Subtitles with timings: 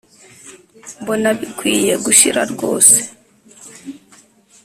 [1.01, 2.97] mbona bikwiye gushira rwose.